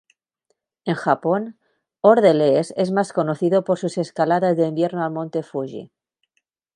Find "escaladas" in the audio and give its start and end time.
3.99-4.57